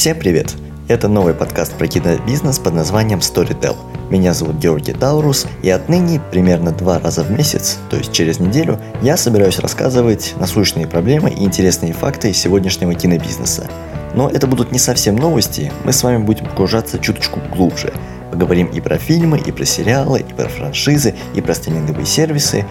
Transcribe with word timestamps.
Всем 0.00 0.18
привет! 0.18 0.54
Это 0.88 1.08
новый 1.08 1.34
подкаст 1.34 1.74
про 1.74 1.86
кинобизнес 1.86 2.58
под 2.58 2.72
названием 2.72 3.18
Storytel. 3.18 3.76
Меня 4.08 4.32
зовут 4.32 4.56
Георгий 4.56 4.94
Таурус, 4.94 5.46
и 5.62 5.68
отныне 5.68 6.22
примерно 6.30 6.72
два 6.72 6.98
раза 6.98 7.22
в 7.22 7.30
месяц, 7.30 7.76
то 7.90 7.98
есть 7.98 8.10
через 8.10 8.40
неделю, 8.40 8.80
я 9.02 9.18
собираюсь 9.18 9.58
рассказывать 9.58 10.32
насущные 10.40 10.86
проблемы 10.86 11.28
и 11.28 11.44
интересные 11.44 11.92
факты 11.92 12.32
сегодняшнего 12.32 12.94
кинобизнеса. 12.94 13.68
Но 14.14 14.30
это 14.30 14.46
будут 14.46 14.72
не 14.72 14.78
совсем 14.78 15.16
новости, 15.16 15.70
мы 15.84 15.92
с 15.92 16.02
вами 16.02 16.24
будем 16.24 16.46
погружаться 16.46 16.98
чуточку 16.98 17.38
глубже. 17.54 17.92
Поговорим 18.32 18.68
и 18.68 18.80
про 18.80 18.96
фильмы, 18.96 19.38
и 19.38 19.52
про 19.52 19.66
сериалы, 19.66 20.20
и 20.20 20.32
про 20.32 20.48
франшизы, 20.48 21.14
и 21.34 21.42
про 21.42 21.52
стриминговые 21.52 22.06
сервисы. 22.06 22.64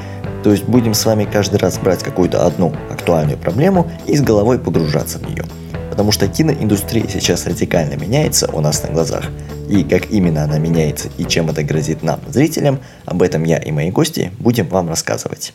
То 0.44 0.50
есть 0.50 0.64
будем 0.64 0.96
с 0.96 1.06
вами 1.06 1.28
каждый 1.32 1.60
раз 1.60 1.78
брать 1.78 2.02
какую-то 2.02 2.48
одну 2.48 2.74
актуальную 2.90 3.38
проблему 3.38 3.88
и 4.08 4.18
с 4.18 4.22
головой 4.22 4.58
погружаться 4.58 5.20
в 5.20 5.30
нее– 5.30 5.46
потому 5.90 6.12
что 6.12 6.28
киноиндустрия 6.28 7.08
сейчас 7.08 7.46
радикально 7.46 7.96
меняется 7.96 8.50
у 8.52 8.62
нас 8.62 8.84
на 8.84 8.90
глазах. 8.90 9.26
И 9.70 9.84
как 9.84 10.12
именно 10.12 10.44
она 10.44 10.58
меняется 10.58 11.10
и 11.18 11.26
чем 11.26 11.50
это 11.50 11.64
грозит 11.64 12.04
нам, 12.04 12.20
зрителям, 12.28 12.80
об 13.06 13.22
этом 13.22 13.44
я 13.44 13.58
и 13.58 13.72
мои 13.72 13.92
гости 13.92 14.32
будем 14.40 14.68
вам 14.68 14.90
рассказывать. 14.90 15.54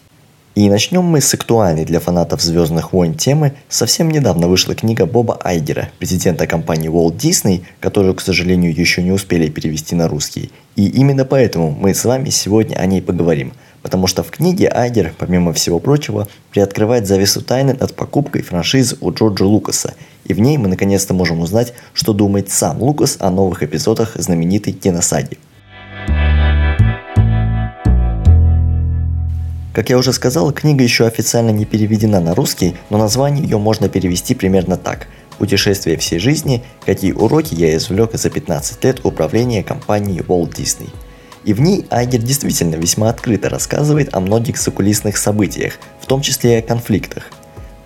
И 0.55 0.69
начнем 0.69 1.03
мы 1.03 1.21
с 1.21 1.35
актуальной 1.35 1.85
для 1.85 1.99
фанатов 1.99 2.41
«Звездных 2.41 2.93
войн» 2.93 3.15
темы. 3.15 3.55
Совсем 3.69 4.09
недавно 4.09 4.47
вышла 4.47 4.77
книга 4.77 5.05
Боба 5.05 5.37
Айгера, 5.43 5.89
президента 5.99 6.47
компании 6.47 6.89
Walt 6.89 7.17
Disney, 7.17 7.63
которую, 7.81 8.15
к 8.15 8.21
сожалению, 8.21 8.73
еще 8.73 9.03
не 9.03 9.11
успели 9.11 9.49
перевести 9.49 9.97
на 9.97 10.07
русский. 10.07 10.53
И 10.77 10.87
именно 10.87 11.25
поэтому 11.25 11.73
мы 11.73 11.93
с 11.93 12.05
вами 12.05 12.31
сегодня 12.31 12.77
о 12.77 12.87
ней 12.87 13.03
поговорим– 13.03 13.53
Потому 13.85 14.07
что 14.07 14.23
в 14.23 14.31
книге 14.31 14.71
Айгер, 14.75 15.13
помимо 15.19 15.53
всего 15.53 15.79
прочего, 15.79 16.27
приоткрывает 16.51 17.07
завесу 17.07 17.43
тайны 17.43 17.75
над 17.75 17.95
покупкой 17.95 18.41
франшизы 18.41 18.97
у 19.03 19.13
Джорджа 19.13 19.45
Лукаса. 19.45 19.93
И 20.25 20.33
в 20.33 20.41
ней 20.41 20.57
мы 20.57 20.69
наконец-то 20.69 21.13
можем 21.13 21.41
узнать, 21.41 21.75
что 21.93 22.15
думает 22.15 22.51
сам 22.51 22.83
Лукас 22.83 23.19
о 23.21 23.29
новых 23.29 23.63
эпизодах 23.63 24.15
знаменитой 24.15 24.73
киносаги. 24.73 25.37
Как 29.75 29.91
я 29.91 29.99
уже 29.99 30.15
сказал, 30.15 30.51
книга 30.53 30.83
еще 30.83 31.07
официально 31.07 31.51
не 31.51 31.67
переведена 31.67 32.21
на 32.21 32.35
русский, 32.35 32.77
но 32.89 32.97
название 32.97 33.45
ее 33.45 33.59
можно 33.59 33.91
перевести 33.91 34.35
примерно 34.35 34.79
так– 34.79 35.09
«Путешествие 35.39 35.97
всей 35.97 36.21
жизни. 36.21 36.63
Какие 36.87 37.13
уроки 37.13 37.55
я 37.55 37.77
извлек 37.77 38.15
за 38.15 38.31
15 38.31 38.85
лет 38.85 39.05
управления 39.05 39.65
компанией 39.65 40.21
Walt 40.21 40.55
Disney». 40.55 40.89
И 41.45 41.53
в 41.53 41.61
ней 41.61 41.87
Айгер 41.91 42.23
действительно 42.23 42.77
весьма 42.77 43.11
открыто 43.11 43.49
рассказывает 43.49 44.15
о 44.15 44.21
многих 44.21 44.59
закулисных 44.59 45.19
событиях, 45.19 45.79
в 46.01 46.07
том 46.07 46.23
числе 46.23 46.55
и 46.55 46.59
о 46.59 46.63
конфликтах. 46.63 47.31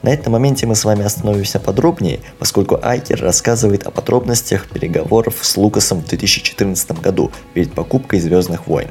На 0.02 0.10
этом 0.10 0.32
моменте 0.34 0.66
мы 0.66 0.76
с 0.76 0.84
вами 0.84 1.04
остановимся 1.04 1.58
подробнее, 1.58 2.20
поскольку 2.38 2.78
Айгер 2.80 3.20
рассказывает 3.20 3.84
о 3.84 3.90
подробностях 3.90 4.68
переговоров 4.68 5.38
с 5.42 5.56
Лукасом 5.56 6.02
в 6.02 6.06
2014 6.06 7.00
году 7.00 7.32
перед 7.52 7.72
покупкой 7.72 8.20
«Звездных 8.20 8.68
войн». 8.68 8.88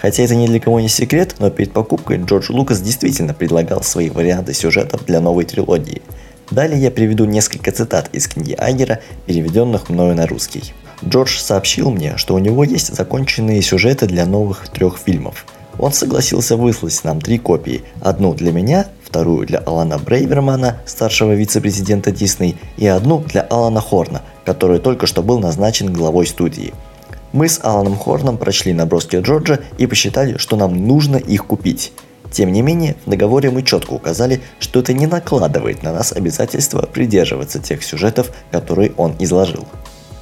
Хотя 0.00 0.24
это 0.24 0.34
ни 0.34 0.46
для 0.46 0.58
кого 0.58 0.80
не 0.80 0.88
секрет, 0.88 1.36
но 1.38 1.50
перед 1.50 1.72
покупкой 1.72 2.16
Джордж 2.18 2.50
Лукас 2.50 2.80
действительно 2.80 3.34
предлагал 3.34 3.82
свои 3.82 4.10
варианты 4.10 4.54
сюжетов 4.54 5.04
для 5.04 5.20
новой 5.20 5.44
трилогии. 5.44 6.02
Далее 6.50 6.80
я 6.80 6.90
приведу 6.90 7.26
несколько 7.26 7.70
цитат 7.70 8.08
из 8.12 8.26
книги 8.26 8.56
Айгера, 8.58 9.00
переведенных 9.26 9.88
мною 9.88 10.16
на 10.16 10.26
русский. 10.26 10.72
Джордж 11.04 11.38
сообщил 11.38 11.90
мне, 11.90 12.16
что 12.16 12.34
у 12.34 12.38
него 12.38 12.64
есть 12.64 12.94
законченные 12.94 13.62
сюжеты 13.62 14.06
для 14.06 14.26
новых 14.26 14.68
трех 14.68 14.98
фильмов. 14.98 15.46
Он 15.78 15.92
согласился 15.92 16.56
выслать 16.56 17.00
нам 17.04 17.20
три 17.20 17.38
копии. 17.38 17.82
Одну 18.02 18.34
для 18.34 18.52
меня, 18.52 18.86
вторую 19.02 19.46
для 19.46 19.60
Алана 19.60 19.98
Брейвермана, 19.98 20.78
старшего 20.84 21.32
вице-президента 21.32 22.12
Дисней, 22.12 22.56
и 22.76 22.86
одну 22.86 23.20
для 23.20 23.42
Алана 23.42 23.80
Хорна, 23.80 24.22
который 24.44 24.78
только 24.78 25.06
что 25.06 25.22
был 25.22 25.38
назначен 25.38 25.92
главой 25.92 26.26
студии. 26.26 26.74
Мы 27.32 27.48
с 27.48 27.60
Аланом 27.62 27.96
Хорном 27.96 28.36
прочли 28.36 28.72
наброски 28.72 29.16
Джорджа 29.16 29.60
и 29.78 29.86
посчитали, 29.86 30.36
что 30.36 30.56
нам 30.56 30.86
нужно 30.86 31.16
их 31.16 31.46
купить. 31.46 31.92
Тем 32.30 32.52
не 32.52 32.62
менее, 32.62 32.96
в 33.06 33.10
договоре 33.10 33.50
мы 33.50 33.62
четко 33.62 33.92
указали, 33.92 34.40
что 34.58 34.80
это 34.80 34.92
не 34.92 35.06
накладывает 35.06 35.82
на 35.82 35.92
нас 35.92 36.12
обязательства 36.12 36.82
придерживаться 36.82 37.58
тех 37.58 37.82
сюжетов, 37.82 38.30
которые 38.50 38.92
он 38.96 39.14
изложил. 39.18 39.66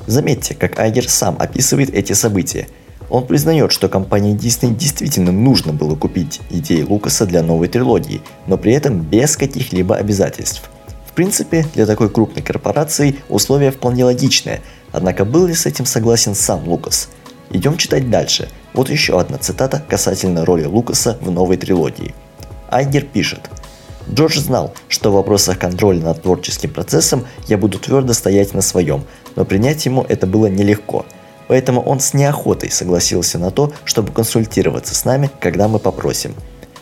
Заметьте, 0.09 0.55
как 0.55 0.79
Айгер 0.79 1.07
сам 1.07 1.37
описывает 1.39 1.91
эти 1.91 2.15
события. 2.15 2.67
Он 3.11 3.27
признает, 3.27 3.73
что 3.73 3.91
компании 3.91 4.35
Disney 4.35 4.75
действительно 4.75 5.33
нужно 5.33 5.75
было 5.75 5.97
купить 5.97 6.41
идеи 6.49 6.81
Лукаса 6.81 7.27
для 7.27 7.43
новой 7.43 7.69
трилогии, 7.69 8.23
но 8.47 8.57
при 8.57 8.73
этом 8.73 9.03
без 9.03 9.37
каких-либо 9.37 9.97
обязательств. 9.97 10.63
В 11.07 11.13
принципе, 11.13 11.67
для 11.75 11.85
такой 11.85 12.09
крупной 12.09 12.43
корпорации 12.43 13.17
условия 13.29 13.71
вполне 13.71 14.07
логичные, 14.07 14.63
однако 14.93 15.27
был 15.27 15.47
ли 15.47 15.53
с 15.53 15.67
этим 15.67 15.85
согласен 15.85 16.35
сам 16.35 16.67
Лукас? 16.67 17.11
Идем 17.51 17.77
читать 17.77 18.09
дальше. 18.09 18.49
Вот 18.73 18.89
еще 18.89 19.21
одна 19.21 19.37
цитата 19.37 19.85
касательно 19.87 20.47
роли 20.47 20.65
Лукаса 20.65 21.19
в 21.21 21.31
новой 21.31 21.59
трилогии. 21.59 22.15
Айгер 22.71 23.05
пишет– 23.05 23.51
Джордж 24.13 24.39
знал, 24.39 24.75
что 24.89 25.11
в 25.11 25.15
вопросах 25.15 25.59
контроля 25.59 26.01
над 26.01 26.23
творческим 26.23 26.71
процессом 26.71 27.27
я 27.47 27.59
буду 27.59 27.79
твердо 27.79 28.15
стоять 28.15 28.55
на 28.55 28.63
своем, 28.63 29.05
но 29.37 29.45
принять 29.45 29.85
ему 29.85 30.05
это 30.09 30.27
было 30.27 30.47
нелегко. 30.47 31.05
Поэтому 31.47 31.81
он 31.83 32.01
с 32.01 32.15
неохотой 32.15 32.71
согласился 32.71 33.39
на 33.39 33.51
то, 33.51 33.73
чтобы 33.85 34.13
консультироваться 34.13 34.95
с 34.95 35.05
нами, 35.05 35.31
когда 35.41 35.69
мы 35.69 35.79
попросим. 35.79 36.35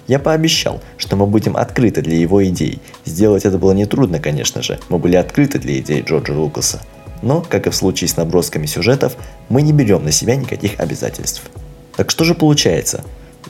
Я 0.07 0.19
пообещал, 0.19 0.81
что 0.99 1.17
мы 1.17 1.27
будем 1.27 1.57
открыты 1.57 2.01
для 2.01 2.17
его 2.17 2.45
идей. 2.47 2.81
Сделать 3.05 3.45
это 3.45 3.59
было 3.59 3.73
нетрудно, 3.73 4.21
конечно 4.21 4.63
же, 4.63 4.79
мы 4.89 4.99
были 4.99 5.17
открыты 5.17 5.59
для 5.59 5.79
идей 5.79 6.03
Джорджа 6.03 6.33
Лукаса. 6.33 6.81
Но, 7.23 7.45
как 7.49 7.67
и 7.67 7.71
в 7.71 7.75
случае 7.75 8.09
с 8.09 8.17
набросками 8.17 8.67
сюжетов, 8.67 9.17
мы 9.49 9.63
не 9.63 9.73
берем 9.73 10.05
на 10.05 10.13
себя 10.13 10.37
никаких 10.37 10.79
обязательств. 10.79 11.43
Так 11.97 12.11
что 12.11 12.25
же 12.25 12.35
получается? 12.35 13.05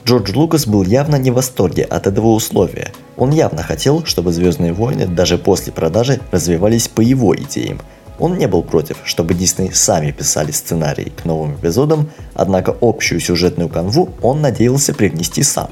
Джордж 0.06 0.30
Лукас 0.36 0.68
был 0.68 0.84
явно 0.84 1.16
не 1.16 1.32
в 1.32 1.34
восторге 1.34 1.82
от 1.82 2.06
этого 2.06 2.28
условия. 2.28 2.92
Он 3.16 3.32
явно 3.32 3.64
хотел, 3.64 4.04
чтобы 4.04 4.32
«Звездные 4.32 4.72
войны» 4.72 5.08
даже 5.08 5.36
после 5.36 5.72
продажи 5.72 6.20
развивались 6.30 6.86
по 6.86 7.00
его 7.00 7.34
идеям. 7.34 7.80
Он 8.20 8.38
не 8.38 8.46
был 8.46 8.62
против, 8.62 8.98
чтобы 9.02 9.34
Дисней 9.34 9.72
сами 9.74 10.12
писали 10.12 10.52
сценарий 10.52 11.10
к 11.10 11.24
новым 11.24 11.56
эпизодам, 11.56 12.08
однако 12.34 12.76
общую 12.80 13.18
сюжетную 13.18 13.68
канву 13.68 14.10
он 14.22 14.40
надеялся 14.40 14.94
привнести 14.94 15.42
сам. 15.42 15.70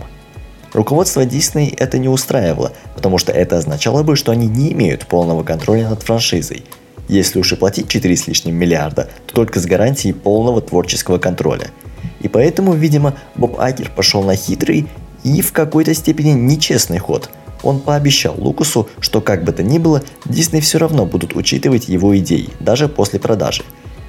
Руководство 0.73 1.25
Дисней 1.25 1.69
это 1.69 1.99
не 1.99 2.09
устраивало, 2.09 2.73
потому 2.97 3.19
что 3.19 3.31
это 3.31 3.59
означало 3.59 4.03
бы, 4.03 4.17
что 4.17 4.33
они 4.33 4.49
не 4.49 4.73
имеют 4.73 5.07
полного 5.07 5.45
контроля 5.45 5.89
над 5.89 6.03
франшизой. 6.03 6.65
Если 7.07 7.39
уж 7.39 7.53
и 7.53 7.57
платить 7.57 7.89
4 7.89 8.17
с 8.17 8.27
лишним 8.27 8.57
миллиарда, 8.57 9.09
то 9.29 9.35
только 9.35 9.61
с 9.61 9.65
гарантией 9.65 10.13
полного 10.13 10.61
творческого 10.61 11.19
контроля– 11.19 11.69
и 12.21 12.29
поэтому, 12.29 12.75
видимо, 12.75 13.15
Боб 13.37 13.59
Айгер 13.61 13.91
пошел 13.95 14.23
на 14.23 14.37
хитрый 14.37 14.89
и 15.23 15.41
в 15.41 15.53
какой-то 15.53 15.95
степени 15.95 16.31
нечестный 16.31 16.99
ход. 16.99 17.31
Он 17.63 17.81
пообещал 17.81 18.35
Лукасу, 18.37 18.89
что 19.01 19.21
как 19.21 19.45
бы 19.45 19.53
то 19.53 19.63
ни 19.63 19.79
было, 19.79 20.03
Дисней 20.27 20.61
все 20.61 20.79
равно 20.79 21.07
будут 21.07 21.35
учитывать 21.35 21.89
его 21.89 22.17
идеи, 22.19 22.51
даже 22.61 22.89
после 22.89 23.19
продажи. 23.19 23.63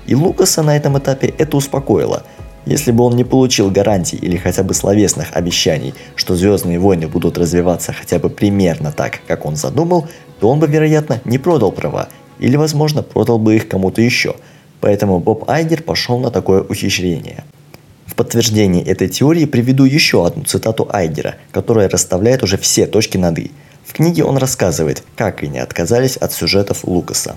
И 0.08 0.14
Лукаса 0.14 0.62
на 0.62 0.76
этом 0.76 0.98
этапе 0.98 1.34
это 1.38 1.58
успокоило. 1.58 2.24
Если 2.66 2.92
бы 2.92 3.04
он 3.04 3.16
не 3.16 3.24
получил 3.24 3.70
гарантий 3.70 4.18
или 4.18 4.38
хотя 4.38 4.64
бы 4.64 4.74
словесных 4.74 5.28
обещаний, 5.34 5.94
что 6.16 6.36
«Звездные 6.36 6.80
войны» 6.80 7.08
будут 7.08 7.38
развиваться 7.38 7.94
хотя 7.94 8.20
бы 8.20 8.30
примерно 8.30 8.92
так, 8.92 9.22
как 9.28 9.46
он 9.46 9.56
задумал, 9.56 10.08
то 10.40 10.50
он 10.50 10.60
бы, 10.60 10.68
вероятно, 10.68 11.22
не 11.26 11.38
продал 11.38 11.72
права, 11.72 12.10
или, 12.40 12.56
возможно, 12.56 13.04
продал 13.04 13.38
бы 13.38 13.56
их 13.56 13.70
кому-то 13.70 14.02
еще. 14.02 14.36
Поэтому 14.82 15.20
Боб 15.20 15.50
Айгер 15.50 15.84
пошел 15.84 16.20
на 16.20 16.32
такое 16.32 16.62
ухищрение. 16.62 17.46
В 18.06 18.16
подтверждение 18.16 18.84
этой 18.84 19.10
теории 19.10 19.46
приведу 19.46 19.86
еще 19.86 20.26
одну 20.26 20.44
цитату 20.44 20.88
Айгера, 20.91 21.35
которая 21.52 21.90
расставляет 21.90 22.44
уже 22.44 22.58
все 22.58 22.85
точки 22.85 23.18
над 23.18 23.40
«и». 23.40 23.52
В 23.85 23.94
книге 23.94 24.24
он 24.24 24.38
рассказывает, 24.38 25.03
как 25.16 25.44
они 25.44 25.59
отказались 25.59 26.18
от 26.18 26.34
сюжетов 26.34 26.84
Лукаса. 26.84 27.35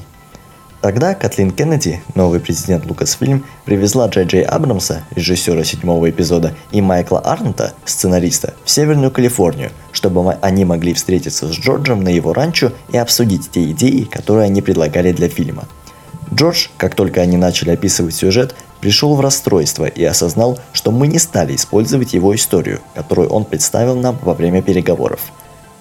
Тогда 0.81 1.15
Катлин 1.15 1.51
Кеннеди, 1.51 2.01
новый 2.15 2.39
президент 2.39 2.87
Лукасфильм, 2.87 3.45
привезла 3.65 4.07
Джей 4.07 4.25
Джей 4.25 4.43
Абрамса, 4.43 5.03
режиссера 5.11 5.65
седьмого 5.65 6.09
эпизода, 6.09 6.55
и 6.71 6.81
Майкла 6.81 7.21
Арнта, 7.25 7.75
сценариста, 7.85 8.55
в 8.65 8.71
Северную 8.71 9.11
Калифорнию, 9.11 9.71
чтобы 9.91 10.35
они 10.35 10.65
могли 10.65 10.95
встретиться 10.95 11.49
с 11.49 11.57
Джорджем 11.57 12.05
на 12.05 12.11
его 12.11 12.33
ранчо 12.33 12.73
и 12.93 12.97
обсудить 12.97 13.51
те 13.51 13.69
идеи, 13.73 14.03
которые 14.05 14.45
они 14.45 14.63
предлагали 14.63 15.11
для 15.11 15.29
фильма. 15.29 15.65
Джордж, 16.33 16.69
как 16.77 16.95
только 16.95 17.23
они 17.23 17.37
начали 17.37 17.71
описывать 17.71 18.15
сюжет, 18.15 18.55
пришел 18.81 19.15
в 19.15 19.21
расстройство 19.21 19.87
и 19.87 20.05
осознал, 20.05 20.59
что 20.73 20.91
мы 20.91 21.07
не 21.07 21.19
стали 21.19 21.55
использовать 21.55 22.15
его 22.15 22.35
историю, 22.35 22.81
которую 22.95 23.29
он 23.29 23.45
представил 23.45 23.97
нам 23.97 24.19
во 24.23 24.35
время 24.35 24.63
переговоров. 24.63 25.21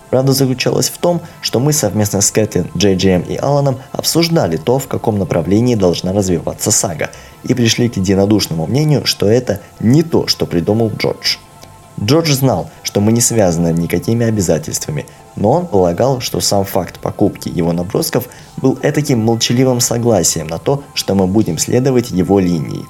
Правда 0.09 0.31
заключалась 0.31 0.89
в 0.89 0.97
том, 0.97 1.21
что 1.41 1.59
мы 1.59 1.73
совместно 1.73 2.21
с 2.21 2.31
Кэтлин, 2.31 2.67
Джей 2.77 2.95
Джейм 2.95 3.21
и 3.23 3.35
Аланом 3.35 3.79
обсуждали 3.91 4.57
то, 4.57 4.79
в 4.79 4.87
каком 4.87 5.19
направлении 5.19 5.75
должна 5.75 6.13
развиваться 6.13 6.71
сага, 6.71 7.09
и 7.43 7.53
пришли 7.53 7.89
к 7.89 7.97
единодушному 7.97 8.67
мнению, 8.67 9.05
что 9.05 9.27
это 9.27 9.59
не 9.79 10.03
то, 10.03 10.27
что 10.27 10.45
придумал 10.45 10.91
Джордж. 10.97 11.37
Джордж 11.99 12.31
знал, 12.31 12.69
что 12.83 13.01
мы 13.01 13.11
не 13.11 13.21
связаны 13.21 13.73
никакими 13.73 14.25
обязательствами, 14.25 15.05
но 15.35 15.51
он 15.51 15.67
полагал, 15.67 16.19
что 16.19 16.39
сам 16.41 16.63
факт 16.63 16.99
покупки 16.99 17.49
его 17.49 17.73
набросков 17.73 18.27
был 18.57 18.77
этаким 18.83 19.19
молчаливым 19.19 19.79
согласием 19.79 20.47
на 20.47 20.59
то, 20.59 20.83
что 20.93 21.15
мы 21.15 21.25
будем 21.25 21.57
следовать 21.57 22.11
его 22.11 22.39
линии. 22.39 22.85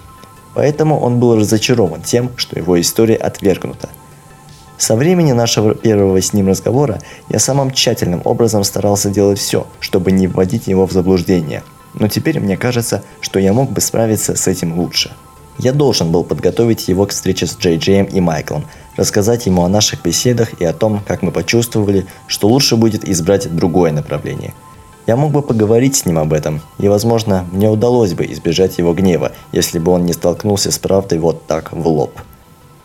Поэтому 0.54 1.00
он 1.00 1.20
был 1.20 1.38
разочарован 1.38 2.02
тем, 2.02 2.32
что 2.36 2.58
его 2.58 2.80
история 2.82 3.16
отвергнута. 3.16 3.90
Со 4.78 4.96
времени 4.96 5.32
нашего 5.32 5.74
первого 5.74 6.22
с 6.22 6.34
ним 6.34 6.50
разговора 6.50 7.00
я 7.30 7.40
самым 7.40 7.72
тщательным 7.72 8.22
образом 8.26 8.64
старался 8.64 9.10
делать 9.10 9.40
все, 9.40 9.68
чтобы 9.80 10.12
не 10.12 10.28
вводить 10.28 10.68
его 10.68 10.86
в 10.86 10.92
заблуждение. 10.92 11.64
Но 11.94 12.08
теперь 12.08 12.40
мне 12.40 12.58
кажется, 12.58 13.04
что 13.22 13.40
я 13.40 13.54
мог 13.54 13.72
бы 13.72 13.82
справиться 13.82 14.36
с 14.36 14.48
этим 14.48 14.78
лучше. 14.78 15.12
Я 15.58 15.74
должен 15.74 16.12
был 16.12 16.24
подготовить 16.24 16.88
его 16.88 17.08
к 17.08 17.12
встрече 17.12 17.48
с 17.48 17.58
Джей 17.58 17.78
Джеем 17.78 18.06
и 18.06 18.20
Майклом, 18.20 18.66
рассказать 18.98 19.46
ему 19.46 19.64
о 19.64 19.70
наших 19.70 20.04
беседах 20.04 20.60
и 20.60 20.66
о 20.66 20.74
том, 20.74 21.02
как 21.08 21.22
мы 21.22 21.32
почувствовали, 21.32 22.06
что 22.28 22.50
лучше 22.50 22.76
будет 22.76 23.08
избрать 23.08 23.56
другое 23.56 23.92
направление. 23.92 24.54
Я 25.06 25.16
мог 25.16 25.32
бы 25.32 25.42
поговорить 25.42 25.96
с 25.96 26.06
ним 26.06 26.20
об 26.20 26.34
этом, 26.34 26.62
и, 26.80 26.90
возможно, 26.90 27.46
мне 27.54 27.70
удалось 27.70 28.14
бы 28.14 28.26
избежать 28.26 28.78
его 28.78 28.94
гнева, 28.94 29.32
если 29.54 29.80
бы 29.80 29.94
он 29.94 30.06
не 30.06 30.12
столкнулся 30.12 30.70
с 30.70 30.78
правдой 30.78 31.20
вот 31.20 31.48
так, 31.48 31.72
в 31.72 31.88
лоб. 31.88 32.20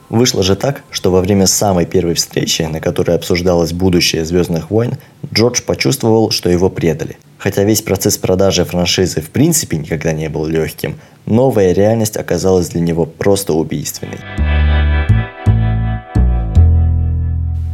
Вышло 0.09 0.43
же 0.43 0.55
так, 0.57 0.83
что 0.91 1.11
во 1.11 1.21
время 1.21 1.47
самой 1.47 1.87
первой 1.87 2.15
встречи, 2.15 2.63
на 2.63 2.81
которой 2.81 3.17
обсуждалось 3.17 3.73
будущее 3.73 4.25
«Звездных 4.25 4.71
войн», 4.71 4.99
Джордж 5.33 5.63
почувствовал, 5.63 6.31
что 6.31 6.51
его 6.51 6.69
предали. 6.69 7.17
Хотя 7.39 7.65
весь 7.65 7.83
процесс 7.83 8.19
продажи 8.19 8.65
франшизы 8.65 9.21
в 9.21 9.31
принципе 9.31 9.79
никогда 9.79 10.13
не 10.13 10.29
был 10.29 10.47
легким, 10.47 11.01
новая 11.27 11.73
реальность 11.73 12.19
оказалась 12.19 12.69
для 12.69 12.83
него 12.83 13.05
просто 13.07 13.55
убийственной. 13.55 14.19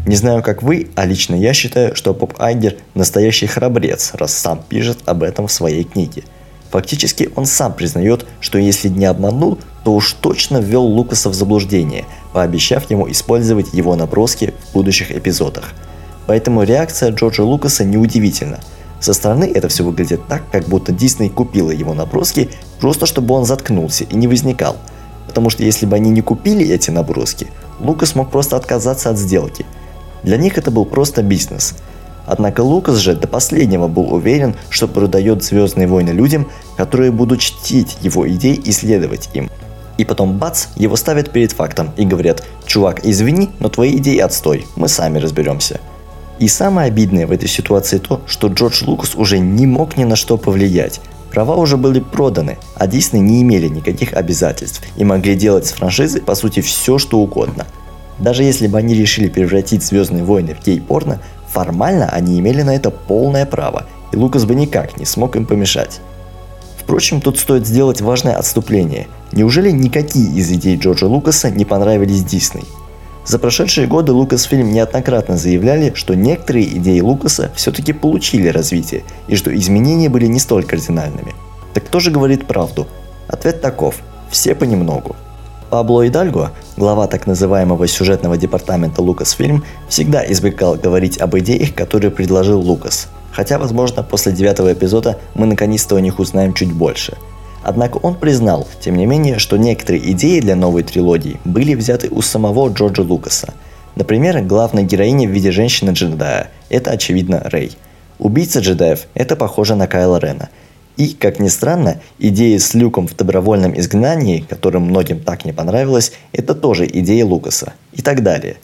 Не 0.09 0.17
знаю, 0.17 0.43
как 0.43 0.63
вы, 0.63 0.89
а 0.97 1.05
лично 1.05 1.37
я 1.37 1.53
считаю, 1.53 1.95
что 1.95 2.15
Поп 2.15 2.35
Айгер 2.41 2.77
настоящий 2.95 3.47
храбрец, 3.47 4.15
раз 4.15 4.35
сам 4.35 4.61
пишет 4.69 4.99
об 5.07 5.23
этом 5.23 5.47
в 5.47 5.53
своей 5.53 5.85
книге– 5.85 6.25
Фактически 6.71 7.31
он 7.35 7.47
сам 7.47 7.73
признает, 7.73 8.27
что 8.41 8.59
если 8.59 8.89
не 8.89 9.07
обманул, 9.07 9.59
то 9.85 9.95
уж 9.95 10.13
точно 10.15 10.59
ввел 10.59 10.85
Лукаса 10.85 11.31
в 11.31 11.35
заблуждение, 11.35 12.05
пообещав 12.33 12.91
ему 12.91 13.11
использовать 13.11 13.73
его 13.73 13.97
наброски 13.97 14.53
в 14.69 14.75
будущих 14.75 15.11
эпизодах. 15.11 15.73
Поэтому 16.27 16.63
реакция 16.63 17.11
Джорджа 17.11 17.43
Лукаса 17.43 17.85
неудивительна. 17.85 18.61
Со 19.01 19.15
стороны 19.15 19.51
это 19.55 19.69
все 19.69 19.83
выглядит 19.83 20.21
так, 20.29 20.43
как 20.51 20.65
будто 20.65 20.93
Дисней 20.93 21.31
купила 21.31 21.71
его 21.71 21.95
наброски, 21.95 22.51
просто 22.81 23.07
чтобы 23.07 23.35
он 23.35 23.47
заткнулся 23.47 24.05
и 24.05 24.17
не 24.17 24.29
возникал. 24.29 24.77
Потому 25.27 25.51
что 25.51 25.63
если 25.63 25.87
бы 25.87 25.97
они 25.97 26.11
не 26.11 26.21
купили 26.21 26.69
эти 26.69 26.91
наброски, 26.91 27.47
Лукас 27.81 28.15
мог 28.15 28.31
просто 28.31 28.57
отказаться 28.57 29.09
от 29.09 29.19
сделки. 29.19 29.65
Для 30.23 30.37
них 30.37 30.59
это 30.59 30.71
был 30.71 30.85
просто 30.85 31.23
бизнес– 31.23 31.75
Однако 32.29 32.61
Лукас 32.61 32.99
же 32.99 33.17
до 33.17 33.27
последнего 33.27 33.89
был 33.89 34.13
уверен, 34.13 34.55
что 34.69 34.87
продает 34.87 35.43
«Звездные 35.43 35.87
войны» 35.87 36.11
людям, 36.11 36.47
которые 36.77 37.11
будут 37.11 37.41
чтить 37.41 37.97
его 38.03 38.29
идеи 38.29 38.55
и 38.55 38.71
следовать 38.71 39.31
им. 39.33 39.51
И 39.97 40.05
потом 40.05 40.37
бац, 40.37 40.67
его 40.77 40.95
ставят 40.97 41.31
перед 41.31 41.53
фактом 41.53 41.91
и 41.97 42.05
говорят 42.05 42.45
«Чувак, 42.67 43.01
извини, 43.05 43.49
но 43.61 43.71
твои 43.71 43.97
идеи 43.97 44.19
отстой, 44.19 44.67
мы 44.77 44.89
сами 44.89 45.19
разберемся». 45.19 45.81
И 46.39 46.49
самое 46.49 46.89
обидное 46.89 47.27
в 47.27 47.33
этой 47.33 47.49
ситуации 47.49 47.97
то, 47.97 48.21
что 48.27 48.49
Джордж 48.49 48.85
Лукас 48.85 49.15
уже 49.15 49.39
не 49.39 49.67
мог 49.67 49.97
ни 49.97 50.05
на 50.05 50.15
что 50.15 50.37
повлиять. 50.37 51.01
Права 51.31 51.57
уже 51.57 51.79
были 51.79 52.01
проданы, 52.01 52.59
а 52.77 52.87
Дисней 52.87 53.23
не 53.23 53.43
имели 53.43 53.69
никаких 53.69 54.13
обязательств 54.13 54.83
и 54.99 55.05
могли 55.05 55.35
делать 55.35 55.67
с 55.67 55.73
франшизой 55.73 56.21
по 56.21 56.35
сути 56.35 56.61
все, 56.61 56.99
что 56.99 57.19
угодно. 57.19 57.67
Даже 58.19 58.43
если 58.43 58.67
бы 58.67 58.79
они 58.79 58.95
решили 58.95 59.29
превратить 59.29 59.85
«Звездные 59.85 60.25
войны» 60.25 60.55
в 60.55 60.65
гей-порно, 60.65 61.21
Формально 61.49 62.09
они 62.11 62.39
имели 62.39 62.63
на 62.63 62.77
это 62.77 62.91
полное 62.91 63.47
право, 63.47 63.87
и 64.13 64.17
Лукас 64.17 64.45
бы 64.45 64.55
никак 64.55 64.99
не 64.99 65.07
смог 65.07 65.35
им 65.37 65.47
помешать. 65.47 66.01
Впрочем, 66.79 67.21
тут 67.21 67.39
стоит 67.39 67.67
сделать 67.67 68.01
важное 68.01 68.37
отступление. 68.37 69.09
Неужели 69.33 69.71
никакие 69.71 70.31
из 70.35 70.51
идей 70.53 70.77
Джорджа 70.77 71.07
Лукаса 71.07 71.51
не 71.51 71.65
понравились 71.65 72.25
Дисней? 72.25 72.65
За 73.25 73.39
прошедшие 73.39 73.87
годы 73.87 74.13
Лукасфильм 74.13 74.73
неоднократно 74.73 75.37
заявляли, 75.37 75.93
что 75.95 76.15
некоторые 76.15 76.67
идеи 76.79 77.01
Лукаса 77.01 77.51
все-таки 77.55 77.93
получили 77.93 78.49
развитие, 78.49 79.05
и 79.27 79.37
что 79.37 79.55
изменения 79.55 80.09
были 80.09 80.27
не 80.27 80.39
столь 80.39 80.65
кардинальными. 80.65 81.35
Так 81.75 81.87
кто 81.87 82.01
же 82.01 82.11
говорит 82.11 82.47
правду? 82.47 82.87
Ответ 83.27 83.61
таков– 83.61 83.97
все 84.31 84.55
понемногу. 84.55 85.17
Пабло 85.71 86.09
Идальго, 86.09 86.53
глава 86.79 87.07
так 87.09 87.27
называемого 87.27 87.87
сюжетного 87.87 88.39
департамента 88.39 89.03
Lucasfilm, 89.03 89.63
всегда 89.89 90.25
избегал 90.33 90.77
говорить 90.77 91.19
об 91.19 91.37
идеях, 91.39 91.75
которые 91.75 92.11
предложил 92.11 92.61
Лукас. 92.61 93.09
Хотя, 93.33 93.59
возможно, 93.59 94.03
после 94.03 94.33
девятого 94.33 94.73
эпизода 94.73 95.19
мы 95.35 95.45
наконец-то 95.45 95.97
о 95.97 96.01
них 96.01 96.19
узнаем 96.19 96.55
чуть 96.55 96.73
больше. 96.73 97.19
Однако 97.63 97.99
он 97.99 98.15
признал, 98.15 98.67
тем 98.81 98.97
не 98.97 99.05
менее, 99.05 99.39
что 99.39 99.59
некоторые 99.59 100.13
идеи 100.13 100.41
для 100.41 100.57
новой 100.57 100.85
трилогии 100.85 101.39
были 101.45 101.75
взяты 101.75 102.09
у 102.11 102.23
самого 102.23 102.71
Джорджа 102.71 103.03
Лукаса. 103.03 103.53
Например, 103.95 104.41
главная 104.41 104.85
героиня 104.85 105.29
в 105.29 105.33
виде 105.33 105.51
женщины-джедая– 105.51 106.51
это, 106.71 106.93
очевидно, 106.93 107.43
Рэй. 107.45 107.77
Убийца 108.19 108.61
джедаев– 108.61 109.01
это 109.15 109.37
похоже 109.37 109.75
на 109.75 109.87
Кайла 109.87 110.19
Рена– 110.19 110.49
и, 110.99 111.15
как 111.15 111.39
ни 111.39 111.47
странно, 111.47 112.01
идея 112.19 112.59
с 112.59 112.75
Люком 112.75 113.07
в 113.07 113.17
добровольном 113.17 113.79
изгнании, 113.79 114.41
которым 114.41 114.83
многим 114.83 115.21
так 115.21 115.45
не 115.45 115.53
понравилась, 115.53 116.13
это 116.33 116.57
тоже 116.57 116.87
идея 116.87 117.25
Лукаса. 117.25 117.73
И 117.93 118.03
так 118.03 118.25
далее. 118.25 118.57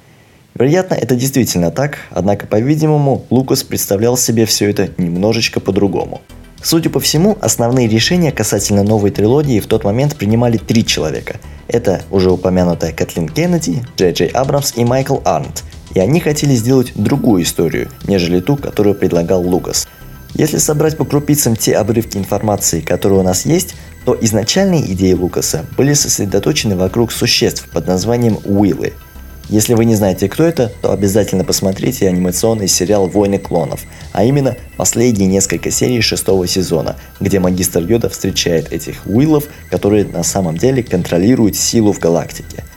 Вероятно, 0.54 0.94
это 0.94 1.14
действительно 1.14 1.70
так, 1.70 1.98
однако, 2.10 2.46
по-видимому, 2.46 3.24
Лукас 3.30 3.62
представлял 3.62 4.16
себе 4.16 4.46
все 4.46 4.68
это 4.68 4.90
немножечко 4.98 5.60
по-другому. 5.60 6.20
Судя 6.60 6.90
по 6.90 6.98
всему, 6.98 7.38
основные 7.40 7.86
решения 7.86 8.32
касательно 8.32 8.82
новой 8.82 9.10
трилогии 9.10 9.60
в 9.60 9.66
тот 9.66 9.84
момент 9.84 10.16
принимали 10.16 10.56
три 10.56 10.84
человека. 10.84 11.36
Это 11.68 12.02
уже 12.10 12.32
упомянутая 12.32 12.92
Кэтлин 12.92 13.28
Кеннеди, 13.28 13.84
Джей 13.96 14.12
Джей 14.12 14.28
Абрамс 14.28 14.72
и 14.76 14.84
Майкл 14.84 15.18
Арнт. 15.24 15.62
И 15.94 16.00
они 16.00 16.18
хотели 16.18 16.54
сделать 16.54 16.92
другую 16.96 17.44
историю, 17.44 17.90
нежели 18.08 18.40
ту, 18.40 18.56
которую 18.56 18.96
предлагал 18.96 19.40
Лукас– 19.40 19.86
если 20.34 20.58
собрать 20.58 20.96
по 20.96 21.04
крупицам 21.04 21.54
те 21.54 21.76
обрывки 21.76 22.18
информации, 22.18 22.80
которые 22.80 23.20
у 23.20 23.22
нас 23.22 23.46
есть, 23.46 23.76
то 24.04 24.16
изначальные 24.20 24.92
идеи 24.92 25.12
Лукаса 25.12 25.64
были 25.76 25.94
сосредоточены 25.94 26.76
вокруг 26.76 27.12
существ 27.12 27.68
под 27.70 27.86
названием 27.86 28.38
Уиллы. 28.44 28.92
Если 29.48 29.74
вы 29.74 29.84
не 29.84 29.94
знаете, 29.94 30.28
кто 30.28 30.42
это, 30.42 30.72
то 30.82 30.90
обязательно 30.90 31.44
посмотрите 31.44 32.08
анимационный 32.08 32.66
сериал 32.66 33.06
«Войны 33.06 33.38
клонов», 33.38 33.82
а 34.12 34.24
именно 34.24 34.56
последние 34.76 35.28
несколько 35.28 35.70
серий 35.70 36.00
шестого 36.00 36.46
сезона, 36.46 36.96
где 37.20 37.40
магистр 37.40 37.80
Йода 37.80 38.08
встречает 38.08 38.72
этих 38.72 39.06
Уиллов, 39.06 39.44
которые 39.70 40.06
на 40.06 40.22
самом 40.22 40.56
деле 40.56 40.82
контролируют 40.82 41.56
силу 41.56 41.92
в 41.92 41.98
галактике– 41.98 42.64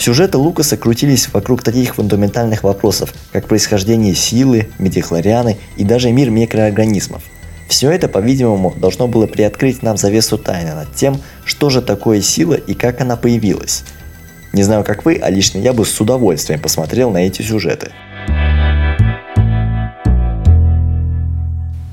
Сюжеты 0.00 0.38
Лукаса 0.38 0.78
крутились 0.78 1.28
вокруг 1.30 1.62
таких 1.62 1.96
фундаментальных 1.96 2.62
вопросов, 2.62 3.12
как 3.32 3.46
происхождение 3.48 4.14
силы, 4.14 4.70
медихлорианы 4.78 5.58
и 5.76 5.84
даже 5.84 6.10
мир 6.10 6.30
микроорганизмов. 6.30 7.22
Все 7.68 7.90
это, 7.90 8.08
по-видимому, 8.08 8.72
должно 8.74 9.08
было 9.08 9.26
приоткрыть 9.26 9.82
нам 9.82 9.98
завесу 9.98 10.38
тайны 10.38 10.74
над 10.74 10.94
тем, 10.94 11.20
что 11.44 11.68
же 11.68 11.82
такое 11.82 12.22
сила 12.22 12.54
и 12.54 12.72
как 12.72 13.02
она 13.02 13.16
появилась. 13.16 13.84
Не 14.54 14.62
знаю, 14.62 14.84
как 14.84 15.04
вы, 15.04 15.16
а 15.22 15.28
лично 15.28 15.58
я 15.58 15.74
бы 15.74 15.84
с 15.84 16.00
удовольствием 16.00 16.60
посмотрел 16.60 17.10
на 17.10 17.18
эти 17.18 17.42
сюжеты. 17.42 17.92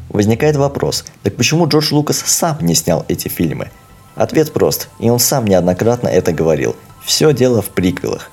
Возникает 0.07 0.55
вопрос, 0.55 1.03
так 1.23 1.35
почему 1.35 1.67
Джордж 1.67 1.93
Лукас 1.93 2.23
сам 2.25 2.57
не 2.61 2.73
снял 2.73 3.03
эти 3.09 3.27
фильмы? 3.27 3.67
Ответ 4.15 4.53
прост, 4.53 4.87
и 4.97 5.09
он 5.09 5.19
сам 5.19 5.45
неоднократно 5.45 6.07
это 6.07 6.31
говорил. 6.31 6.77
Все 7.07 7.31
дело 7.33 7.61
в 7.61 7.69
приквелах. 7.69 8.29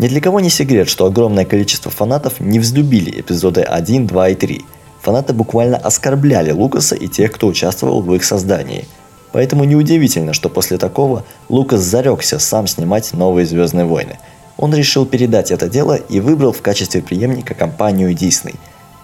Ни 0.00 0.08
для 0.08 0.20
кого 0.20 0.40
не 0.40 0.50
секрет, 0.50 0.88
что 0.88 1.06
огромное 1.06 1.44
количество 1.44 1.92
фанатов 1.92 2.40
не 2.40 2.58
взлюбили 2.58 3.20
эпизоды 3.20 3.62
1, 3.62 4.08
2 4.08 4.28
и 4.30 4.34
3. 4.34 4.64
Фанаты 5.00 5.32
буквально 5.32 5.76
оскорбляли 5.76 6.50
Лукаса 6.50 6.96
и 6.96 7.06
тех, 7.06 7.30
кто 7.30 7.46
участвовал 7.46 8.02
в 8.02 8.12
их 8.12 8.24
создании. 8.24 8.88
Поэтому 9.30 9.62
неудивительно, 9.62 10.32
что 10.32 10.48
после 10.48 10.76
такого 10.76 11.24
Лукас 11.48 11.82
зарекся 11.82 12.40
сам 12.40 12.66
снимать 12.66 13.12
новые 13.12 13.46
«Звездные 13.46 13.86
войны». 13.86 14.18
Он 14.56 14.74
решил 14.74 15.06
передать 15.06 15.52
это 15.52 15.68
дело 15.68 15.94
и 15.94 16.18
выбрал 16.18 16.52
в 16.52 16.62
качестве 16.62 17.02
преемника 17.02 17.54
компанию 17.54 18.10
Disney. 18.10 18.56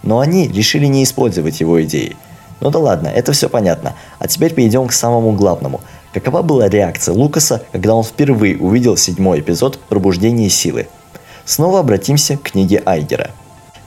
Но 0.03 0.19
они 0.19 0.49
решили 0.49 0.87
не 0.87 1.05
использовать 1.05 1.61
его 1.61 1.81
идеи. 1.85 2.17
Ну 2.59 2.71
да 2.71 2.81
ладно, 2.81 3.07
это 3.07 3.31
все 3.31 3.49
понятно. 3.49 3.95
А 4.19 4.27
теперь 4.27 4.53
перейдем 4.53 4.89
к 4.89 4.93
самому 4.93 5.31
главному– 5.31 5.81
Какова 6.17 6.41
была 6.41 6.71
реакция 6.71 7.15
Лукаса, 7.15 7.63
когда 7.73 7.95
он 7.95 8.03
впервые 8.03 8.57
увидел 8.57 8.97
седьмой 8.97 9.41
эпизод 9.41 9.79
«Пробуждение 9.91 10.49
силы»? 10.49 10.89
Снова 11.45 11.81
обратимся 11.81 12.39
к 12.39 12.53
книге 12.53 12.83
Айгера. 12.87 13.33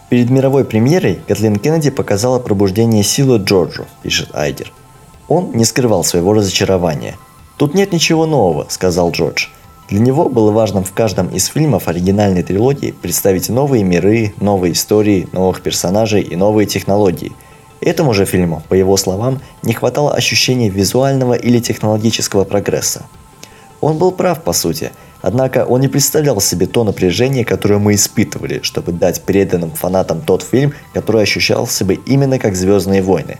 Перед 0.09 0.29
мировой 0.29 0.63
премьерой 0.63 1.19
Кэтлин 1.27 1.55
Кеннеди 1.55 1.89
показала 1.89 2.37
пробуждение 2.37 3.01
силы 3.01 3.39
Джорджу, 3.39 3.87
пишет 4.03 4.29
Айгер. 4.33 4.71
Он 5.27 5.53
не 5.55 5.65
скрывал 5.65 6.03
своего 6.03 6.33
разочарования. 6.33 7.17
«Тут 7.57 7.73
нет 7.73 7.93
ничего 7.93 8.27
нового»,— 8.27 8.67
сказал 8.69 9.09
Джордж. 9.09 9.47
Для 9.89 9.99
него 9.99 10.29
было 10.29 10.51
важным 10.51 10.83
в 10.83 10.93
каждом 10.93 11.29
из 11.29 11.47
фильмов 11.47 11.87
оригинальной 11.87 12.43
трилогии 12.43 12.91
представить 12.91 13.49
новые 13.49 13.83
миры, 13.83 14.35
новые 14.39 14.73
истории, 14.73 15.27
новых 15.31 15.63
персонажей 15.63 16.21
и 16.21 16.35
новые 16.35 16.67
технологии. 16.67 17.31
Этому 17.81 18.13
же 18.13 18.25
фильму, 18.25 18.61
по 18.67 18.73
его 18.73 18.97
словам, 18.97 19.41
не 19.63 19.73
хватало 19.73 20.13
ощущения 20.13 20.69
визуального 20.69 21.33
или 21.33 21.59
технологического 21.59 22.43
прогресса. 22.43 23.05
Он 23.81 23.97
был 23.97 24.11
прав 24.11 24.43
по 24.43 24.51
сути, 24.53 24.91
однако 25.21 25.65
он 25.65 25.79
не 25.81 25.87
представлял 25.87 26.41
себе 26.41 26.67
то 26.67 26.83
напряжение, 26.83 27.45
которое 27.45 27.79
мы 27.79 27.95
испытывали, 27.95 28.59
чтобы 28.63 28.91
дать 28.91 29.21
преданным 29.21 29.71
фанатам 29.71 30.21
тот 30.21 30.43
фильм, 30.43 30.73
который 30.93 31.23
ощущался 31.23 31.85
бы 31.85 31.93
именно 31.93 32.39
как 32.39 32.55
«Звездные 32.55 33.01
войны», 33.01 33.37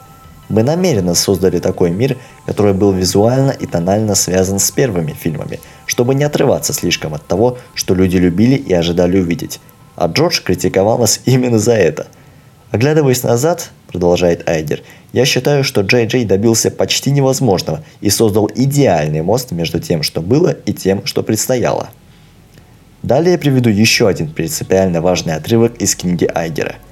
мы 0.49 0.63
намеренно 0.63 1.13
создали 1.13 1.59
такой 1.59 1.91
мир, 1.91 2.17
который 2.47 2.73
был 2.73 2.91
визуально 2.91 3.51
и 3.51 3.67
тонально 3.67 4.15
связан 4.15 4.57
с 4.57 4.71
первыми 4.71 5.13
фильмами, 5.13 5.59
чтобы 5.85 6.15
не 6.15 6.23
отрываться 6.23 6.73
слишком 6.73 7.13
от 7.13 7.25
того, 7.25 7.59
что 7.75 7.93
люди 7.93 8.17
любили 8.17 8.55
и 8.55 8.73
ожидали 8.73 9.19
увидеть. 9.19 9.59
А 9.95 10.07
Джордж 10.07 10.41
критиковал 10.41 10.97
нас 10.97 11.21
именно 11.25 11.59
за 11.59 11.73
это. 11.73 12.07
Оглядываясь 12.71 13.23
назад, 13.23 13.71
продолжает 13.87 14.47
Айдер, 14.47 14.81
я 15.11 15.25
считаю, 15.25 15.63
что 15.63 15.81
Джей 15.81 16.05
Джей 16.05 16.25
добился 16.25 16.69
почти 16.69 17.11
невозможного 17.11 17.83
и 18.01 18.09
создал 18.09 18.49
идеальный 18.53 19.21
мост 19.21 19.51
между 19.51 19.79
тем, 19.79 20.03
что 20.03 20.21
было, 20.21 20.51
и 20.51 20.73
тем, 20.73 21.05
что 21.05 21.23
предстояло. 21.23 21.89
Далее 23.01 23.33
я 23.33 23.37
приведу 23.39 23.69
еще 23.69 24.07
один 24.07 24.29
принципиально 24.29 25.01
важный 25.01 25.35
отрывок 25.35 25.77
из 25.77 25.95
книги 25.95 26.29
Айгера– 26.33 26.75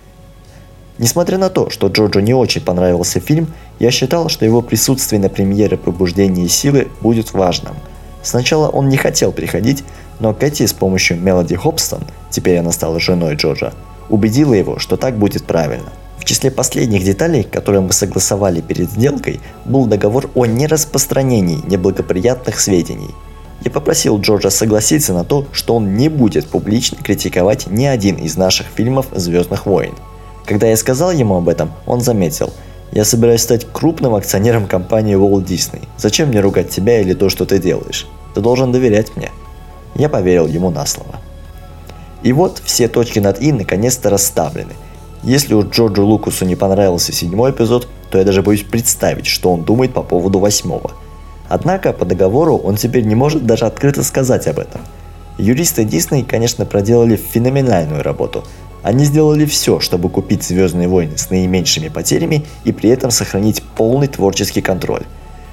Несмотря 0.98 1.38
на 1.38 1.50
то, 1.50 1.70
что 1.70 1.88
Джорджу 1.88 2.22
не 2.22 2.34
очень 2.34 2.62
понравился 2.62 3.20
фильм, 3.20 3.54
я 3.80 3.92
считал, 3.92 4.30
что 4.30 4.46
его 4.46 4.62
присутствие 4.62 5.22
на 5.22 5.30
премьере 5.30 5.78
«Пробуждение 5.78 6.50
силы» 6.50 6.88
будет 7.02 7.34
важным. 7.34 7.76
Сначала 8.24 8.68
он 8.70 8.90
не 8.90 8.98
хотел 8.98 9.32
приходить, 9.32 9.84
но 10.20 10.34
Кэти 10.34 10.66
с 10.66 10.74
помощью 10.74 11.18
Мелоди 11.18 11.56
Хобстон, 11.56 12.02
теперь 12.32 12.58
она 12.58 12.72
стала 12.72 13.00
женой 13.00 13.36
Джорджа, 13.36 13.74
убедила 14.10 14.54
его, 14.54 14.80
что 14.80 14.98
так 14.98 15.18
будет 15.18 15.46
правильно. 15.46 15.92
В 16.18 16.26
числе 16.26 16.52
последних 16.52 17.04
деталей, 17.04 17.44
которые 17.44 17.82
мы 17.82 17.94
согласовали 17.94 18.62
перед 18.62 18.92
сделкой, 18.92 19.40
был 19.66 19.86
договор 19.86 20.30
о 20.36 20.46
нераспространении 20.46 21.62
неблагоприятных 21.68 22.60
сведений. 22.60 23.12
Я 23.64 23.72
попросил 23.72 24.20
Джорджа 24.20 24.50
согласиться 24.50 25.14
на 25.14 25.24
то, 25.24 25.46
что 25.52 25.76
он 25.76 25.96
не 25.96 26.10
будет 26.10 26.48
публично 26.48 26.98
критиковать 27.02 27.68
ни 27.68 27.86
один 27.86 28.16
из 28.16 28.38
наших 28.38 28.68
фильмов 28.68 29.08
«Звездных 29.14 29.66
войн», 29.66 29.94
когда 30.48 30.68
я 30.68 30.78
сказал 30.78 31.12
ему 31.12 31.36
об 31.36 31.50
этом, 31.50 31.74
он 31.86 32.00
заметил. 32.00 32.54
Я 32.94 33.04
собираюсь 33.04 33.42
стать 33.42 33.68
крупным 33.70 34.16
акционером 34.16 34.66
компании 34.66 35.18
Walt 35.18 35.46
Disney. 35.46 35.86
Зачем 35.98 36.30
мне 36.30 36.40
ругать 36.40 36.70
тебя 36.70 37.02
или 37.02 37.14
то, 37.14 37.28
что 37.28 37.46
ты 37.46 37.60
делаешь? 37.60 38.08
Ты 38.34 38.40
должен 38.40 38.72
доверять 38.72 39.18
мне. 39.18 39.30
Я 39.96 40.08
поверил 40.08 40.48
ему 40.48 40.70
на 40.70 40.86
слово. 40.86 41.20
И 42.24 42.34
вот 42.34 42.62
все 42.64 42.88
точки 42.88 43.20
над 43.20 43.42
«и» 43.42 43.52
наконец-то 43.52 44.10
расставлены. 44.10 44.74
Если 45.24 45.54
уж 45.54 45.68
Джорджу 45.68 46.06
Лукасу 46.06 46.46
не 46.46 46.56
понравился 46.56 47.12
седьмой 47.12 47.52
эпизод, 47.52 47.88
то 48.10 48.18
я 48.18 48.24
даже 48.24 48.42
боюсь 48.42 48.64
представить, 48.64 49.26
что 49.26 49.52
он 49.52 49.64
думает 49.64 49.94
по 49.94 50.04
поводу 50.04 50.40
восьмого. 50.40 50.92
Однако 51.50 51.94
по 51.94 52.06
договору 52.06 52.58
он 52.58 52.76
теперь 52.76 53.06
не 53.06 53.16
может 53.16 53.46
даже 53.46 53.66
открыто 53.66 54.04
сказать 54.04 54.48
об 54.48 54.60
этом. 54.60 54.82
Юристы 55.38 55.84
Дисней, 55.84 56.24
конечно, 56.24 56.66
проделали 56.66 57.16
феноменальную 57.16 58.04
работу– 58.04 58.44
они 58.88 59.04
сделали 59.04 59.44
все, 59.44 59.82
чтобы 59.82 60.08
купить 60.10 60.44
«Звездные 60.44 60.88
войны» 60.88 61.18
с 61.18 61.30
наименьшими 61.30 61.90
потерями 61.90 62.46
и 62.64 62.72
при 62.72 62.90
этом 62.90 63.12
сохранить 63.12 63.62
полный 63.76 64.08
творческий 64.08 64.62
контроль. 64.62 65.04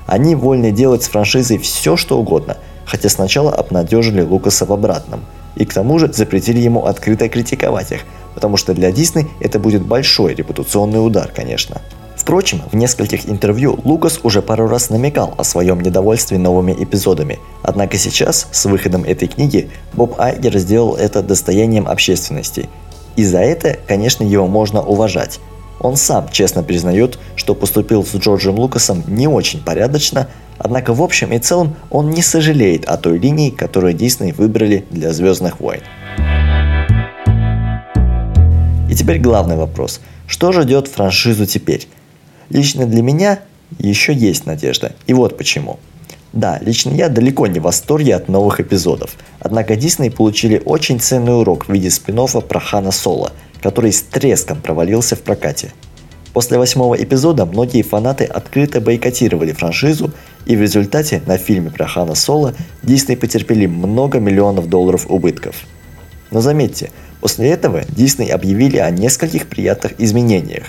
Они 0.06 0.36
вольны 0.36 0.70
делать 0.70 1.02
с 1.02 1.08
франшизой 1.08 1.58
все, 1.58 1.96
что 1.96 2.16
угодно, 2.16 2.58
хотя 2.84 3.08
сначала 3.08 3.52
обнадежили 3.52 4.20
Лукаса 4.20 4.66
в 4.66 4.72
обратном. 4.72 5.24
И 5.56 5.64
к 5.64 5.72
тому 5.72 5.98
же 5.98 6.12
запретили 6.12 6.58
ему 6.58 6.84
открыто 6.86 7.28
критиковать 7.28 7.92
их, 7.92 8.00
потому 8.34 8.56
что 8.56 8.74
для 8.74 8.90
Дисней 8.92 9.26
это 9.40 9.58
будет 9.58 9.82
большой 9.84 10.34
репутационный 10.34 11.04
удар, 11.04 11.30
конечно. 11.34 11.80
Впрочем, 12.16 12.62
в 12.72 12.76
нескольких 12.76 13.28
интервью 13.28 13.78
Лукас 13.84 14.20
уже 14.22 14.40
пару 14.40 14.66
раз 14.66 14.88
намекал 14.88 15.34
о 15.36 15.44
своем 15.44 15.80
недовольстве 15.80 16.38
новыми 16.38 16.72
эпизодами. 16.72 17.38
Однако 17.62 17.98
сейчас, 17.98 18.48
с 18.50 18.64
выходом 18.64 19.04
этой 19.04 19.28
книги, 19.28 19.70
Боб 19.92 20.18
Айгер 20.18 20.58
сделал 20.58 20.96
это 20.96 21.22
достоянием 21.22 21.86
общественности– 21.86 22.68
и 23.16 23.24
за 23.24 23.38
это, 23.38 23.78
конечно, 23.86 24.24
его 24.24 24.46
можно 24.46 24.82
уважать. 24.82 25.40
Он 25.84 25.98
сам 25.98 26.30
честно 26.30 26.62
признает, 26.62 27.18
что 27.36 27.54
поступил 27.54 28.06
с 28.06 28.14
Джорджем 28.14 28.58
Лукасом 28.58 29.04
не 29.06 29.28
очень 29.28 29.62
порядочно, 29.62 30.28
однако 30.56 30.94
в 30.94 31.02
общем 31.02 31.30
и 31.34 31.38
целом 31.38 31.76
он 31.90 32.08
не 32.08 32.22
сожалеет 32.22 32.86
о 32.86 32.96
той 32.96 33.18
линии, 33.18 33.50
которую 33.50 33.92
Дисней 33.92 34.32
выбрали 34.32 34.86
для 34.90 35.12
«Звездных 35.12 35.60
войн». 35.60 35.82
И 38.88 38.94
теперь 38.94 39.20
главный 39.20 39.56
вопрос. 39.56 40.00
Что 40.26 40.52
ждет 40.52 40.88
франшизу 40.88 41.44
теперь? 41.44 41.86
Лично 42.48 42.86
для 42.86 43.02
меня 43.02 43.40
еще 43.78 44.14
есть 44.14 44.46
надежда. 44.46 44.92
И 45.06 45.12
вот 45.12 45.36
почему. 45.36 45.78
Да, 46.32 46.58
лично 46.62 46.92
я 46.92 47.10
далеко 47.10 47.46
не 47.46 47.60
в 47.60 47.64
восторге 47.64 48.16
от 48.16 48.28
новых 48.28 48.58
эпизодов. 48.58 49.16
Однако 49.38 49.76
Дисней 49.76 50.10
получили 50.10 50.62
очень 50.64 50.98
ценный 50.98 51.38
урок 51.38 51.66
в 51.66 51.72
виде 51.72 51.90
спин 51.90 52.26
про 52.48 52.58
Хана 52.58 52.90
Соло, 52.90 53.32
который 53.64 53.92
с 53.92 54.02
треском 54.02 54.60
провалился 54.60 55.16
в 55.16 55.22
прокате. 55.22 55.72
После 56.34 56.58
восьмого 56.58 57.02
эпизода 57.02 57.46
многие 57.46 57.80
фанаты 57.80 58.24
открыто 58.24 58.78
бойкотировали 58.82 59.52
франшизу, 59.52 60.12
и 60.44 60.54
в 60.54 60.60
результате 60.60 61.22
на 61.24 61.38
фильме 61.38 61.70
про 61.70 61.86
Хана 61.86 62.14
Соло 62.14 62.52
Дисней 62.82 63.16
потерпели 63.16 63.64
много 63.64 64.20
миллионов 64.20 64.68
долларов 64.68 65.06
убытков. 65.08 65.56
Но 66.30 66.42
заметьте, 66.42 66.90
после 67.22 67.48
этого 67.52 67.84
Дисней 67.88 68.34
объявили 68.34 68.76
о 68.76 68.90
нескольких 68.90 69.46
приятных 69.46 69.98
изменениях. 69.98 70.64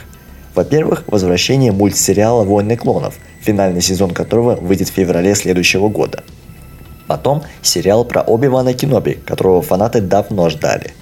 Во-первых, 0.53 1.03
возвращение 1.07 1.73
мультсериала 1.73 2.45
«Войны 2.45 2.77
клонов», 2.77 3.15
финальный 3.41 3.81
сезон 3.81 4.11
которого 4.11 4.55
выйдет 4.55 4.87
в 4.87 4.93
феврале 4.93 5.35
следующего 5.35 5.89
года. 5.89 6.23
Потом 7.07 7.43
сериал 7.61 8.05
про 8.05 8.21
Оби-Вана 8.21 8.73
Кеноби, 8.73 9.19
которого 9.25 9.61
фанаты 9.61 9.99
давно 9.99 10.49
ждали. 10.49 10.93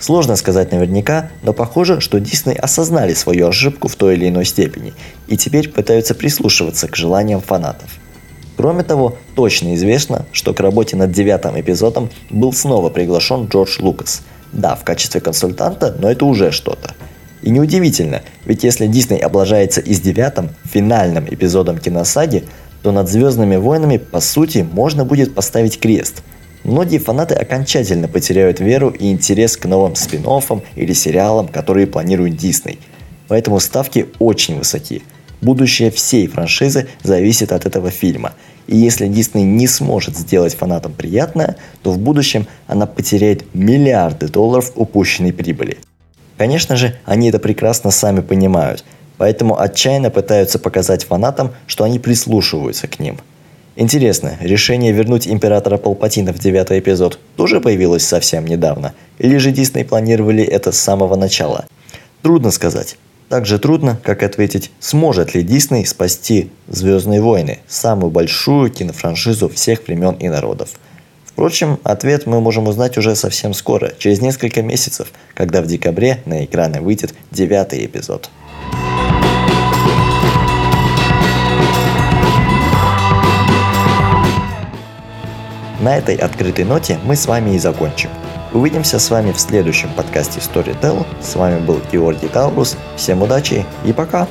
Сложно 0.00 0.36
сказать 0.36 0.70
наверняка, 0.72 1.30
но 1.42 1.52
похоже, 1.52 2.00
что 2.00 2.20
Дисней 2.20 2.56
осознали 2.56 3.14
свою 3.14 3.48
ошибку 3.48 3.88
в 3.88 3.96
той 3.96 4.14
или 4.14 4.28
иной 4.28 4.44
степени 4.44 4.94
и 5.26 5.36
теперь 5.36 5.68
пытаются 5.68 6.14
прислушиваться 6.14 6.88
к 6.88 6.96
желаниям 6.96 7.40
фанатов. 7.40 7.90
Кроме 8.56 8.82
того, 8.82 9.16
точно 9.34 9.74
известно, 9.74 10.26
что 10.32 10.54
к 10.54 10.60
работе 10.60 10.96
над 10.96 11.12
девятым 11.12 11.60
эпизодом 11.60 12.10
был 12.30 12.52
снова 12.52 12.90
приглашен 12.90 13.46
Джордж 13.46 13.78
Лукас. 13.80 14.22
Да, 14.52 14.76
в 14.76 14.84
качестве 14.84 15.20
консультанта, 15.20 15.94
но 15.98 16.10
это 16.10 16.24
уже 16.24 16.50
что-то– 16.52 16.94
и 17.42 17.50
неудивительно, 17.50 18.22
ведь 18.44 18.64
если 18.64 18.86
Дисней 18.86 19.20
облажается 19.20 19.80
и 19.80 19.94
с 19.94 20.00
девятым, 20.00 20.50
финальным 20.64 21.26
эпизодом 21.28 21.78
киносаги, 21.78 22.44
то 22.82 22.92
над 22.92 23.08
«Звездными 23.08 23.56
войнами» 23.56 23.98
по 23.98 24.20
сути 24.20 24.66
можно 24.70 25.04
будет 25.04 25.34
поставить 25.34 25.78
крест. 25.78 26.22
Многие 26.64 26.98
фанаты 26.98 27.34
окончательно 27.34 28.08
потеряют 28.08 28.60
веру 28.60 28.90
и 28.90 29.10
интерес 29.10 29.56
к 29.56 29.64
новым 29.66 29.94
спин 29.94 30.24
или 30.74 30.92
сериалам, 30.92 31.48
которые 31.48 31.86
планирует 31.86 32.36
Дисней. 32.36 32.78
Поэтому 33.28 33.60
ставки 33.60 34.06
очень 34.18 34.58
высоки. 34.58 35.02
Будущее 35.40 35.90
всей 35.90 36.26
франшизы 36.26 36.88
зависит 37.02 37.52
от 37.52 37.64
этого 37.64 37.90
фильма. 37.90 38.32
И 38.66 38.76
если 38.76 39.06
Дисней 39.06 39.44
не 39.44 39.66
сможет 39.66 40.16
сделать 40.16 40.54
фанатам 40.54 40.92
приятное, 40.92 41.56
то 41.82 41.92
в 41.92 41.98
будущем 41.98 42.46
она 42.66 42.86
потеряет 42.86 43.54
миллиарды 43.54 44.28
долларов 44.28 44.72
упущенной 44.74 45.32
прибыли. 45.32 45.78
Конечно 46.36 46.76
же, 46.76 46.96
они 47.04 47.30
это 47.30 47.38
прекрасно 47.38 47.90
сами 47.90 48.20
понимают, 48.20 48.84
поэтому 49.16 49.58
отчаянно 49.58 50.10
пытаются 50.10 50.58
показать 50.58 51.04
фанатам, 51.04 51.52
что 51.66 51.84
они 51.84 51.98
прислушиваются 51.98 52.86
к 52.88 52.98
ним. 53.00 53.18
Интересно, 53.80 54.36
решение 54.40 54.90
вернуть 54.90 55.28
Императора 55.28 55.76
Палпатина 55.76 56.32
в 56.32 56.40
девятый 56.40 56.80
эпизод 56.80 57.20
тоже 57.36 57.60
появилось 57.60 58.04
совсем 58.04 58.44
недавно? 58.44 58.92
Или 59.20 59.36
же 59.36 59.52
Дисней 59.52 59.84
планировали 59.84 60.42
это 60.42 60.72
с 60.72 60.80
самого 60.80 61.14
начала? 61.14 61.64
Трудно 62.22 62.50
сказать. 62.50 62.96
Так 63.28 63.46
же 63.46 63.60
трудно, 63.60 63.96
как 64.02 64.24
ответить, 64.24 64.72
сможет 64.80 65.32
ли 65.36 65.44
Дисней 65.44 65.86
спасти 65.86 66.50
«Звездные 66.66 67.20
войны», 67.20 67.60
самую 67.68 68.10
большую 68.10 68.68
кинофраншизу 68.72 69.48
всех 69.48 69.86
времен 69.86 70.14
и 70.14 70.28
народов– 70.28 70.70
Впрочем, 71.38 71.78
ответ 71.84 72.26
мы 72.26 72.40
можем 72.40 72.66
узнать 72.66 72.98
уже 72.98 73.14
совсем 73.14 73.54
скоро, 73.54 73.92
через 73.96 74.20
несколько 74.20 74.60
месяцев, 74.60 75.12
когда 75.34 75.62
в 75.62 75.68
декабре 75.68 76.20
на 76.24 76.44
экраны 76.44 76.80
выйдет 76.80 77.14
девятый 77.30 77.86
эпизод. 77.86 78.28
На 85.88 85.96
этой 85.96 86.16
открытой 86.16 86.66
ноте 86.66 86.98
мы 87.02 87.16
с 87.16 87.24
вами 87.24 87.54
и 87.54 87.58
закончим. 87.58 88.10
Увидимся 88.52 88.98
с 88.98 89.08
вами 89.08 89.32
в 89.32 89.40
следующем 89.40 89.88
подкасте 89.96 90.38
Storytel. 90.38 91.06
С 91.22 91.34
вами 91.34 91.60
был 91.60 91.80
Георгий 91.90 92.28
Таурус. 92.28 92.76
Всем 92.94 93.22
удачи 93.22 93.64
и 93.86 93.94
пока! 93.94 94.28